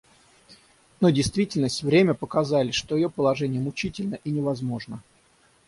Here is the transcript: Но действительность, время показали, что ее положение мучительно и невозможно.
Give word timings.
Но 0.99 1.11
действительность, 1.11 1.83
время 1.83 2.15
показали, 2.15 2.71
что 2.71 2.95
ее 2.95 3.07
положение 3.07 3.61
мучительно 3.61 4.15
и 4.23 4.31
невозможно. 4.31 5.03